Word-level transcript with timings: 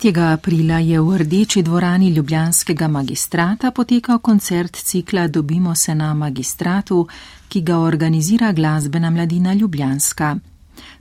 Tretjega 0.00 0.32
aprila 0.32 0.78
je 0.78 1.00
v 1.00 1.18
Rdeči 1.18 1.62
dvorani 1.62 2.08
Ljubljanskega 2.08 2.88
magistrata 2.88 3.70
potekal 3.70 4.18
koncert 4.18 4.76
cikla 4.76 5.26
Dobimo 5.28 5.74
se 5.74 5.94
na 5.94 6.14
magistratu, 6.14 7.08
ki 7.48 7.60
ga 7.60 7.78
organizira 7.78 8.52
glasbena 8.52 9.10
mladina 9.10 9.52
Ljubljanska. 9.52 10.36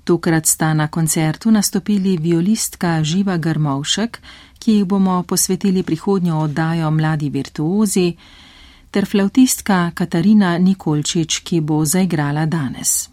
Tokrat 0.04 0.45
sta 0.45 0.73
na 0.73 0.88
koncertu 0.88 1.52
nastopili 1.52 2.17
violistka 2.17 3.04
Živa 3.04 3.38
Grmovšek, 3.38 4.20
ki 4.59 4.71
jih 4.73 4.85
bomo 4.85 5.23
posvetili 5.23 5.84
prihodnjo 5.84 6.40
oddajo 6.40 6.91
Mladi 6.91 7.29
virtuozi, 7.29 8.16
ter 8.91 9.05
flautistka 9.05 9.91
Katarina 9.95 10.57
Nikolčič, 10.57 11.40
ki 11.40 11.62
bo 11.62 11.85
zaigrala 11.85 12.45
danes. 12.45 13.09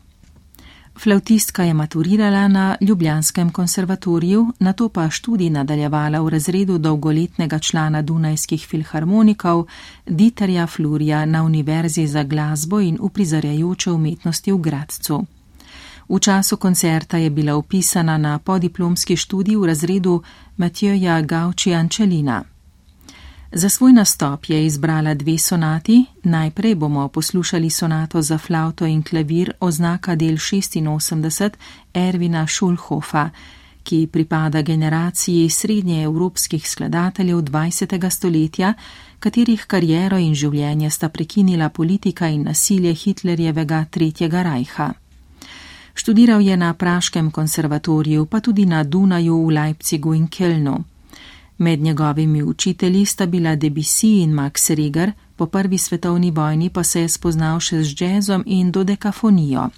Flautistka 0.98 1.62
je 1.62 1.74
maturirala 1.74 2.48
na 2.48 2.76
Ljubljanskem 2.80 3.50
konservatoriju, 3.50 4.52
na 4.58 4.72
to 4.72 4.88
pa 4.88 5.10
študij 5.10 5.50
nadaljevala 5.50 6.20
v 6.20 6.28
razredu 6.28 6.78
dolgoletnega 6.78 7.58
člana 7.58 8.02
Dunajskih 8.02 8.66
filharmonikov 8.66 9.66
Diterja 10.06 10.66
Flurja 10.66 11.24
na 11.24 11.42
Univerzi 11.42 12.06
za 12.06 12.22
glasbo 12.22 12.80
in 12.80 12.98
uprizarjajoče 13.00 13.90
umetnosti 13.90 14.52
v 14.52 14.58
Gradcu. 14.58 15.24
V 16.08 16.18
času 16.18 16.56
koncerta 16.56 17.16
je 17.16 17.30
bila 17.30 17.56
upisana 17.56 18.18
na 18.18 18.38
podiplomski 18.38 19.16
študij 19.16 19.56
v 19.56 19.66
razredu 19.66 20.22
Matjoja 20.56 21.20
Gauči 21.20 21.74
Ančelina. 21.74 22.55
Za 23.56 23.68
svoj 23.68 23.92
nastop 23.92 24.44
je 24.48 24.66
izbrala 24.66 25.14
dve 25.14 25.38
sonati, 25.38 26.04
najprej 26.22 26.74
bomo 26.74 27.08
poslušali 27.08 27.70
sonato 27.70 28.22
za 28.22 28.38
flauto 28.38 28.86
in 28.86 29.02
klavir 29.02 29.52
oznaka 29.60 30.14
del 30.14 30.34
86 30.34 31.50
Ervina 31.94 32.46
Schulhofa, 32.46 33.30
ki 33.82 34.08
pripada 34.12 34.62
generaciji 34.62 35.50
srednjeevropskih 35.50 36.68
skladateljev 36.68 37.38
20. 37.38 38.10
stoletja, 38.10 38.74
katerih 39.18 39.64
kariero 39.66 40.18
in 40.18 40.34
življenje 40.34 40.90
sta 40.90 41.08
prekinila 41.08 41.68
politika 41.68 42.28
in 42.28 42.42
nasilje 42.42 42.92
Hitlerjevega 42.94 43.84
Tretjega 43.90 44.42
rajha. 44.42 44.90
Študiral 45.94 46.40
je 46.40 46.56
na 46.56 46.74
Praškem 46.74 47.30
konservatoriju, 47.30 48.26
pa 48.26 48.40
tudi 48.40 48.66
na 48.66 48.84
Dunaju 48.84 49.46
v 49.46 49.50
Leipzigu 49.50 50.14
in 50.14 50.28
Kelnu. 50.28 50.95
Med 51.58 51.80
njegovimi 51.80 52.42
učitelji 52.42 53.04
sta 53.06 53.26
bila 53.26 53.56
Debussy 53.56 54.22
in 54.22 54.30
Max 54.30 54.74
Reger, 54.74 55.12
po 55.36 55.46
prvi 55.46 55.78
svetovni 55.78 56.30
vojni 56.30 56.70
pa 56.70 56.84
se 56.84 57.00
je 57.00 57.08
spoznal 57.08 57.60
še 57.60 57.82
z 57.82 57.94
džezom 57.94 58.42
in 58.46 58.72
dodekafonijo. 58.72 59.70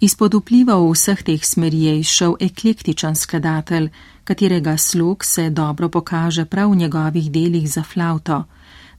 Izpod 0.00 0.34
vpliva 0.34 0.76
vseh 0.76 1.22
teh 1.22 1.44
smeri 1.44 1.82
je 1.82 1.98
izšel 1.98 2.34
eklektičen 2.40 3.16
skladatelj, 3.16 3.88
katerega 4.24 4.76
slog 4.76 5.24
se 5.24 5.50
dobro 5.50 5.88
pokaže 5.88 6.44
prav 6.44 6.70
v 6.70 6.76
njegovih 6.76 7.30
delih 7.32 7.70
za 7.70 7.82
flauto. 7.82 8.44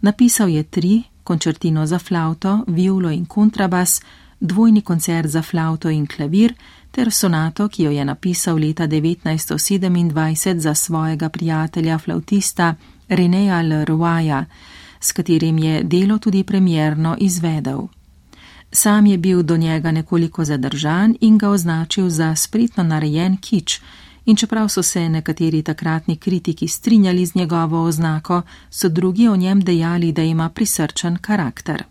Napisal 0.01 0.49
je 0.49 0.63
tri, 0.63 1.03
končrtino 1.23 1.85
za 1.85 1.99
flauto, 1.99 2.63
violo 2.67 3.11
in 3.11 3.25
kontrabas, 3.25 4.01
dvojni 4.39 4.81
koncert 4.81 5.29
za 5.29 5.41
flauto 5.41 5.89
in 5.89 6.07
klavir, 6.07 6.53
ter 6.97 7.11
sonato, 7.11 7.67
ki 7.67 7.83
jo 7.83 7.91
je 7.91 8.05
napisal 8.05 8.57
leta 8.57 8.87
1927 8.87 10.59
za 10.59 10.73
svojega 10.73 11.29
prijatelja 11.29 11.97
flautista 11.97 12.75
Reneja 13.09 13.61
Leroya, 13.61 14.45
s 14.99 15.11
katerim 15.11 15.57
je 15.57 15.83
delo 15.83 16.17
tudi 16.17 16.43
premjerno 16.43 17.15
izvedel. 17.19 17.81
Sam 18.71 19.05
je 19.05 19.17
bil 19.17 19.43
do 19.43 19.57
njega 19.57 19.91
nekoliko 19.91 20.45
zadržan 20.45 21.15
in 21.21 21.37
ga 21.37 21.49
označil 21.49 22.09
za 22.09 22.35
spretno 22.35 22.83
narejen 22.83 23.37
kič, 23.37 23.79
in 24.25 24.35
čeprav 24.35 24.69
so 24.69 24.83
se 24.83 25.09
nekateri 25.09 25.61
takratni 25.61 26.17
kritiki 26.17 26.67
strinjali 26.67 27.25
z 27.25 27.35
njegovo 27.35 27.83
oznako, 27.83 28.41
so 28.69 28.89
drugi 28.89 29.27
o 29.27 29.35
njem 29.35 29.61
dejali, 29.61 30.11
da 30.11 30.23
ima 30.23 30.49
prisrčen 30.49 31.17
karakter. 31.17 31.83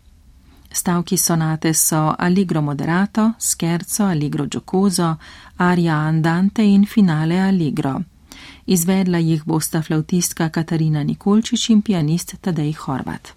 Stavki 0.70 1.16
sonate 1.16 1.74
so 1.74 2.14
Allegro 2.18 2.60
moderato, 2.60 3.34
Scherzo, 3.38 4.04
Allegro 4.04 4.46
giocoso, 4.46 5.16
Aria 5.56 5.94
andante 5.94 6.62
in 6.62 6.84
Finale 6.84 7.40
Allegro. 7.40 8.02
Izvedla 8.66 9.18
jih 9.18 9.42
bosta 9.44 9.82
flautistka 9.82 10.48
Katarina 10.48 11.02
Nikolčič 11.02 11.68
in 11.68 11.82
pianist 11.82 12.36
Tadej 12.40 12.74
Horvat. 12.86 13.35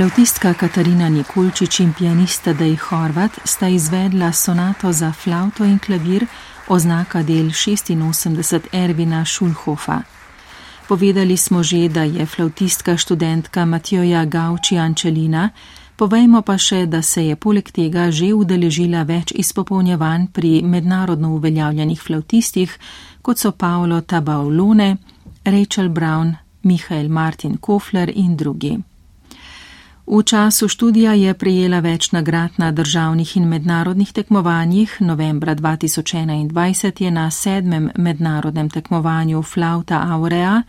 Flautistka 0.00 0.54
Katarina 0.54 1.08
Nikolčič 1.12 1.80
in 1.84 1.92
pianista 1.92 2.54
Dej 2.56 2.76
Horvat 2.88 3.36
sta 3.44 3.68
izvedla 3.68 4.32
sonato 4.32 4.92
za 4.92 5.12
flauto 5.12 5.64
in 5.64 5.78
klavir, 5.78 6.24
oznaka 6.68 7.22
del 7.22 7.52
86 7.52 8.72
Ervina 8.72 9.24
Šulhofa. 9.24 10.00
Povedali 10.88 11.36
smo 11.36 11.62
že, 11.62 11.88
da 11.88 12.02
je 12.02 12.26
flautistka 12.26 12.96
študentka 12.96 13.64
Matjoja 13.64 14.24
Gauči 14.24 14.78
Ančelina, 14.78 15.50
povejmo 15.96 16.42
pa 16.42 16.56
še, 16.58 16.86
da 16.86 17.02
se 17.02 17.26
je 17.26 17.36
poleg 17.36 17.68
tega 17.70 18.10
že 18.10 18.32
udeležila 18.32 19.02
več 19.02 19.36
izpopolnjevanj 19.36 20.26
pri 20.32 20.62
mednarodno 20.62 21.34
uveljavljenih 21.36 22.00
flautistih, 22.00 22.78
kot 23.22 23.38
so 23.38 23.52
Paolo 23.52 24.00
Tabaulone, 24.00 24.96
Rachel 25.44 25.88
Brown, 25.88 26.36
Mihael 26.62 27.08
Martin 27.08 27.58
Kofler 27.60 28.08
in 28.16 28.36
drugi. 28.36 28.89
V 30.10 30.22
času 30.22 30.66
študija 30.68 31.12
je 31.14 31.30
prejela 31.38 31.78
več 31.80 32.08
nagrad 32.10 32.56
na 32.58 32.72
državnih 32.74 33.36
in 33.36 33.44
mednarodnih 33.46 34.10
tekmovanjih. 34.12 34.96
Novembra 35.00 35.54
2021 35.54 37.02
je 37.02 37.10
na 37.10 37.30
sedmem 37.30 37.90
mednarodnem 37.94 38.70
tekmovanju 38.70 39.42
Flauta 39.42 40.00
Aurea 40.10 40.62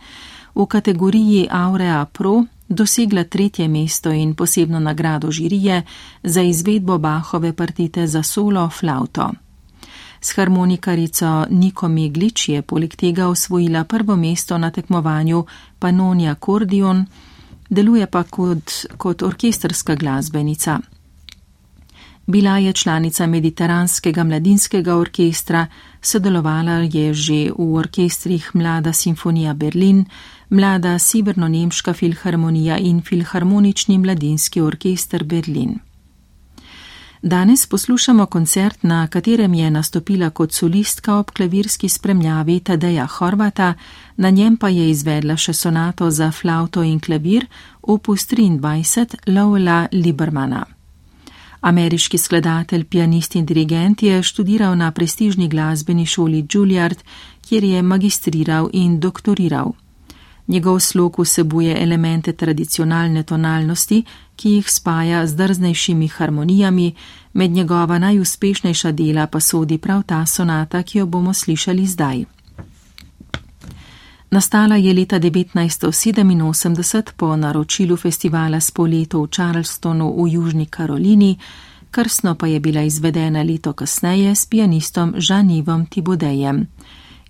v 0.54 0.66
kategoriji 0.66 1.48
Aurea 1.50 2.04
Pro 2.04 2.44
dosegla 2.68 3.24
tretje 3.24 3.66
mesto 3.68 4.12
in 4.12 4.34
posebno 4.34 4.80
nagrado 4.80 5.30
žirije 5.30 5.82
za 6.22 6.42
izvedbo 6.42 6.98
Bahove 6.98 7.52
partite 7.52 8.06
za 8.06 8.22
solo 8.22 8.70
flauto. 8.70 9.30
S 10.20 10.36
harmonikarico 10.36 11.46
Niko 11.50 11.88
Meglič 11.88 12.48
je 12.48 12.62
poleg 12.62 12.94
tega 12.94 13.26
osvojila 13.26 13.84
prvo 13.84 14.16
mesto 14.16 14.58
na 14.58 14.70
tekmovanju 14.70 15.44
Panonija 15.78 16.34
Kordion, 16.34 17.06
deluje 17.72 18.06
pa 18.06 18.22
kot, 18.22 18.72
kot 18.96 19.22
orkestrska 19.22 19.94
glasbenica. 19.94 20.80
Bila 22.26 22.58
je 22.58 22.72
članica 22.72 23.26
Mediteranskega 23.26 24.24
mladinskega 24.24 24.96
orkestra, 24.96 25.66
sodelovala 26.00 26.72
je 26.92 27.14
že 27.14 27.50
v 27.58 27.74
orkestrih 27.74 28.50
Mlada 28.54 28.92
simfonija 28.92 29.54
Berlin, 29.54 30.04
Mlada 30.50 30.98
Siberno-Nemška 30.98 31.92
filharmonija 31.92 32.78
in 32.78 33.02
Filharmonični 33.02 33.98
mladinski 33.98 34.60
orkester 34.60 35.24
Berlin. 35.24 35.78
Danes 37.22 37.66
poslušamo 37.66 38.26
koncert, 38.26 38.82
na 38.82 39.06
katerem 39.06 39.54
je 39.54 39.70
nastopila 39.70 40.30
kot 40.30 40.52
solistka 40.52 41.14
ob 41.16 41.30
klavirski 41.30 41.88
spremljavi 41.88 42.60
Tadeja 42.60 43.06
Horvata, 43.06 43.74
na 44.16 44.30
njem 44.30 44.56
pa 44.56 44.68
je 44.68 44.90
izvedla 44.90 45.36
še 45.36 45.52
sonato 45.52 46.10
za 46.10 46.32
flauto 46.32 46.82
in 46.82 47.00
klavir 47.00 47.46
opus 47.82 48.26
23 48.26 49.16
Lowella 49.26 49.86
Libermana. 49.92 50.64
Ameriški 51.60 52.18
skladatelj, 52.18 52.84
pianist 52.84 53.34
in 53.34 53.46
dirigent 53.46 54.02
je 54.02 54.22
študiral 54.22 54.74
na 54.76 54.90
prestižni 54.90 55.48
glasbeni 55.48 56.06
šoli 56.06 56.46
Juilliard, 56.54 56.98
kjer 57.48 57.64
je 57.64 57.82
magistriral 57.82 58.70
in 58.72 59.00
doktoriral. 59.00 59.72
Njegov 60.46 60.80
slog 60.80 61.18
vsebuje 61.18 61.82
elemente 61.82 62.32
tradicionalne 62.32 63.22
tonalnosti, 63.22 64.04
ki 64.36 64.50
jih 64.50 64.70
spaja 64.70 65.26
z 65.26 65.36
drznejšimi 65.36 66.08
harmonijami, 66.08 66.94
med 67.32 67.50
njegova 67.50 67.98
najuspešnejša 67.98 68.92
dela 68.92 69.26
pa 69.26 69.40
sodi 69.40 69.78
prav 69.78 70.02
ta 70.02 70.26
sonata, 70.26 70.82
ki 70.82 70.98
jo 70.98 71.06
bomo 71.06 71.34
slišali 71.34 71.86
zdaj. 71.86 72.24
Nastala 74.30 74.76
je 74.76 74.94
leta 74.94 75.20
1987 75.20 77.12
po 77.16 77.36
naročilu 77.36 77.96
festivala 77.96 78.60
Spoleto 78.60 79.22
v 79.22 79.28
Charlestonu 79.28 80.24
v 80.24 80.28
Južni 80.32 80.66
Karolini, 80.66 81.38
krsno 81.90 82.34
pa 82.34 82.46
je 82.46 82.60
bila 82.60 82.82
izvedena 82.82 83.42
leto 83.42 83.72
kasneje 83.72 84.34
s 84.34 84.46
pianistom 84.46 85.14
Žanivom 85.16 85.86
Tibodejem. 85.86 86.66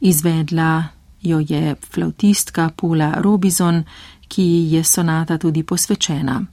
Izvedla 0.00 1.01
jo 1.22 1.38
je 1.48 1.74
flautistka 1.92 2.70
Paula 2.76 3.14
Robizon, 3.16 3.84
ki 4.28 4.68
je 4.70 4.84
sonata 4.84 5.38
tudi 5.38 5.62
posvečena. 5.62 6.44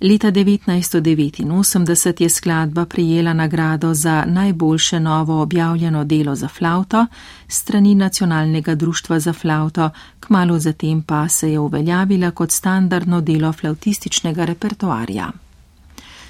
Leta 0.00 0.30
1989 0.30 2.22
je 2.22 2.28
skladba 2.28 2.86
prijela 2.86 3.32
nagrado 3.32 3.94
za 3.94 4.24
najboljše 4.26 5.00
novo 5.00 5.42
objavljeno 5.42 6.04
delo 6.04 6.34
za 6.34 6.48
flauto 6.48 7.06
strani 7.48 7.94
Nacionalnega 7.94 8.74
društva 8.74 9.20
za 9.20 9.32
flauto, 9.32 9.90
kmalo 10.20 10.58
zatem 10.58 11.02
pa 11.02 11.28
se 11.28 11.52
je 11.52 11.58
uveljavila 11.58 12.30
kot 12.30 12.50
standardno 12.50 13.20
delo 13.20 13.52
flautističnega 13.52 14.44
repertoarja. 14.44 15.30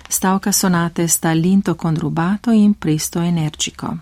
Stavka 0.09 0.53
sonate 0.53 1.09
sta 1.09 1.33
Linto 1.33 1.75
Conrubato 1.75 2.53
in 2.53 2.75
Presto 2.75 3.23
Energico. 3.23 3.97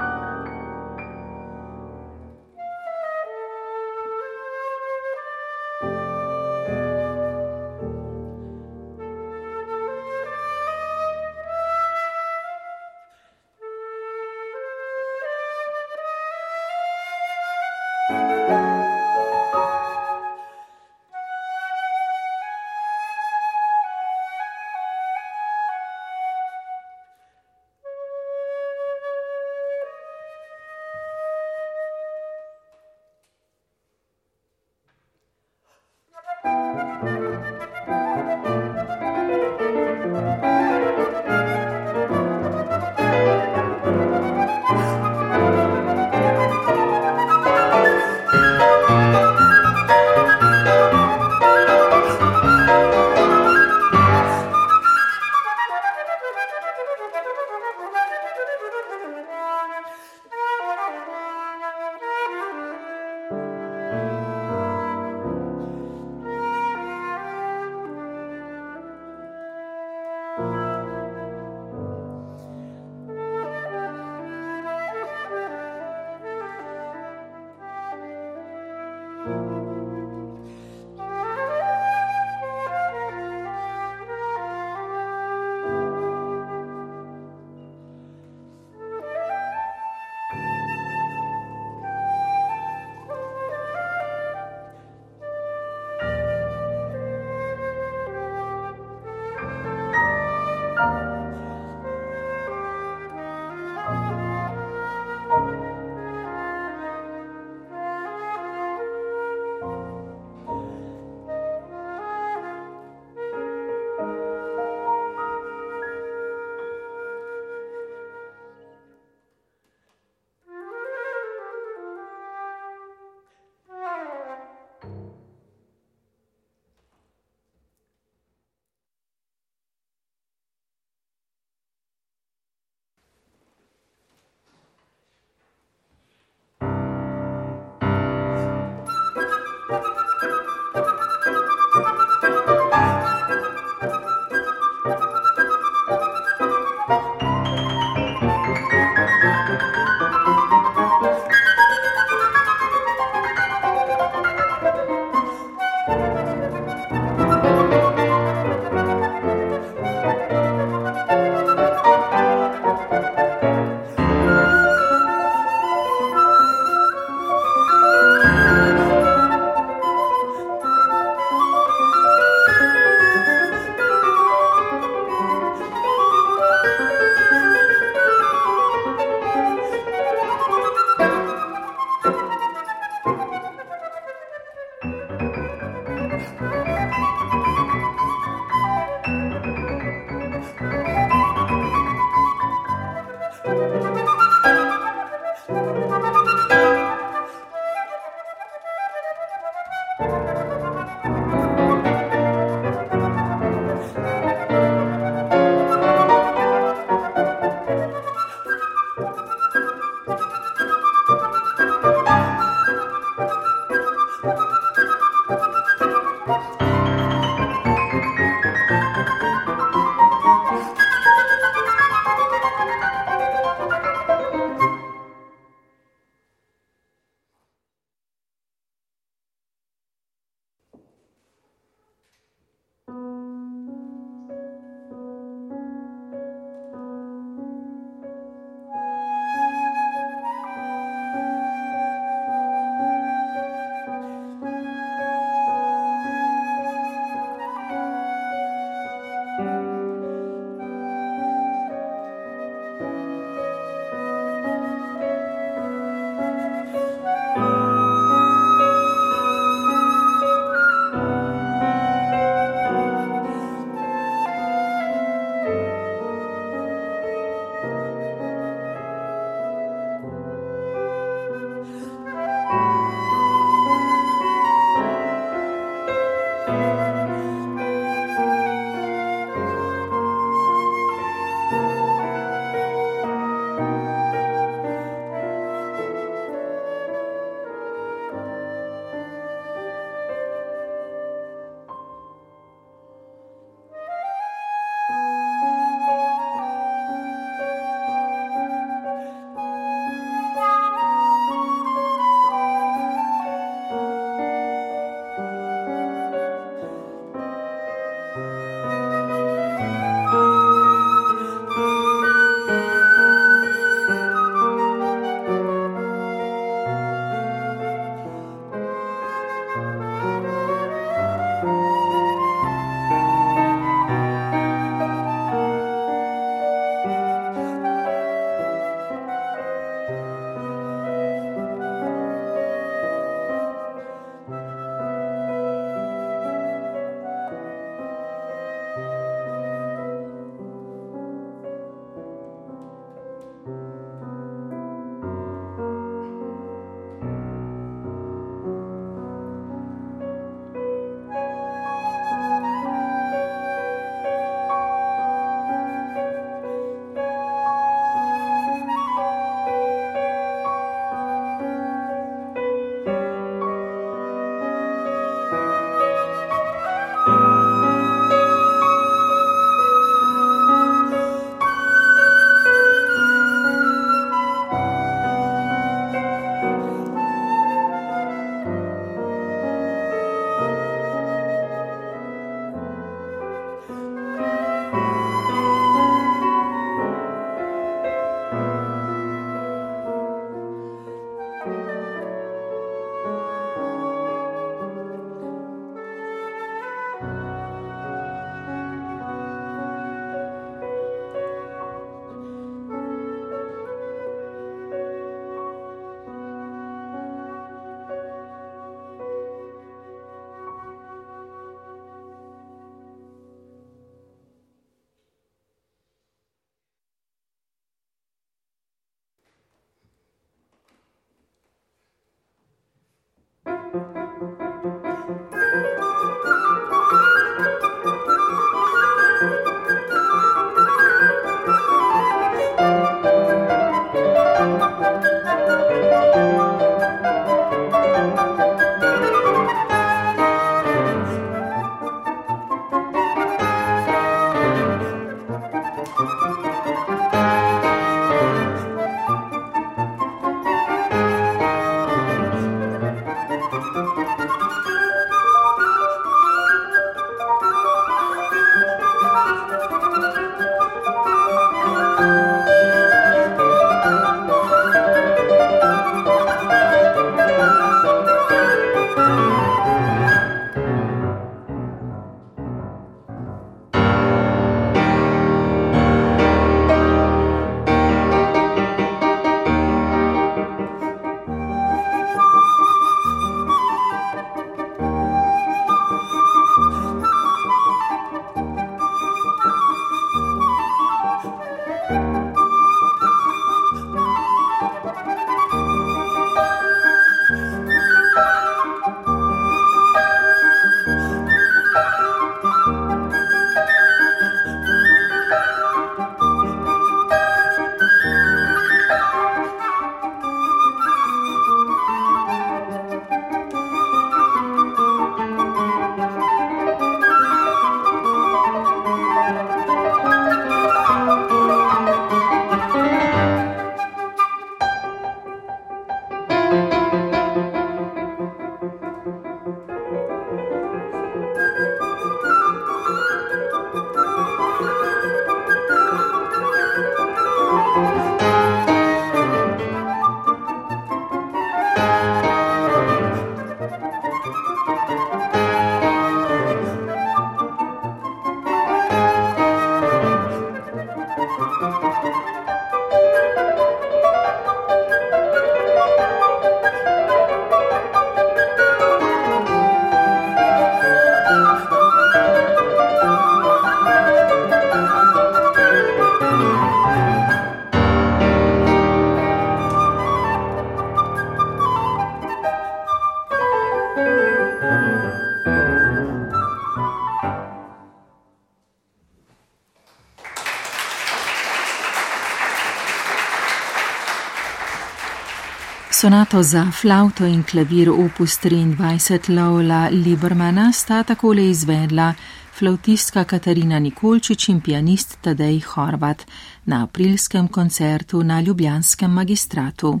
Sonato 586.00 586.42
za 586.42 586.70
flauto 586.70 587.24
in 587.24 587.42
klavir 587.42 587.90
opus 587.90 588.38
23 588.42 589.34
Laula 589.34 589.88
Libermana 589.90 590.72
sta 590.72 591.02
takole 591.02 591.50
izvedla 591.50 592.14
flautistka 592.58 593.24
Katarina 593.24 593.78
Nikolčič 593.78 594.48
in 594.48 594.60
pianist 594.60 595.18
Tadej 595.20 595.60
Horvat 595.60 596.22
na 596.64 596.82
aprilskem 596.82 597.48
koncertu 597.48 598.22
na 598.22 598.40
Ljubljanskem 598.40 599.10
magistratu. 599.10 600.00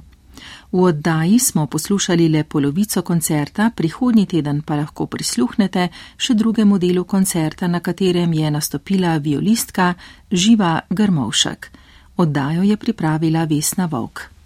V 0.72 0.82
oddaji 0.82 1.38
smo 1.38 1.66
poslušali 1.66 2.28
le 2.28 2.44
polovico 2.44 3.02
koncerta, 3.02 3.70
prihodnji 3.76 4.26
teden 4.26 4.62
pa 4.62 4.76
lahko 4.76 5.06
prisluhnete 5.06 5.88
še 6.16 6.34
drugemu 6.34 6.78
delu 6.78 7.04
koncerta, 7.04 7.66
na 7.66 7.80
katerem 7.80 8.32
je 8.32 8.50
nastopila 8.50 9.16
violistka 9.16 9.94
Živa 10.30 10.80
Grmovšek. 10.90 11.70
Oddajo 12.16 12.62
je 12.62 12.76
pripravila 12.76 13.44
Vesna 13.44 13.86
Vok. 13.86 14.37